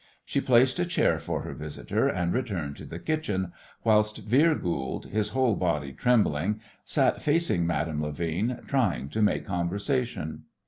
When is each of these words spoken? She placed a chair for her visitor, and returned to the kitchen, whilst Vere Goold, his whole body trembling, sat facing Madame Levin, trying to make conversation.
She 0.25 0.41
placed 0.41 0.79
a 0.79 0.85
chair 0.85 1.19
for 1.19 1.41
her 1.43 1.53
visitor, 1.53 2.07
and 2.07 2.33
returned 2.33 2.75
to 2.77 2.85
the 2.85 2.97
kitchen, 2.97 3.51
whilst 3.83 4.17
Vere 4.25 4.55
Goold, 4.55 5.05
his 5.05 5.29
whole 5.29 5.53
body 5.55 5.93
trembling, 5.93 6.59
sat 6.83 7.21
facing 7.21 7.67
Madame 7.67 8.01
Levin, 8.01 8.61
trying 8.65 9.09
to 9.09 9.21
make 9.21 9.45
conversation. 9.45 10.45